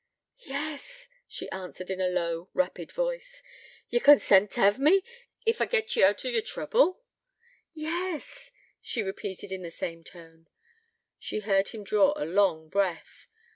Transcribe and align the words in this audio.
'Yes,' 0.39 1.07
she 1.27 1.47
answered, 1.51 1.91
in 1.91 2.01
a 2.01 2.07
low, 2.09 2.49
rapid 2.55 2.91
voice. 2.91 3.43
'Ye'll 3.87 4.01
consent 4.01 4.49
t' 4.49 4.59
hev 4.61 4.79
me, 4.79 5.03
ef 5.45 5.61
I 5.61 5.67
git 5.67 5.95
ye 5.95 6.01
oot 6.03 6.25
o' 6.25 6.29
yer 6.29 6.41
trouble?' 6.41 7.03
'Yes,' 7.75 8.49
she 8.81 9.03
repeated, 9.03 9.51
in 9.51 9.61
the 9.61 9.69
same 9.69 10.03
tone. 10.03 10.47
She 11.19 11.41
heard 11.41 11.67
him 11.69 11.83
draw 11.83 12.13
a 12.17 12.25
long 12.25 12.67
breath. 12.67 13.27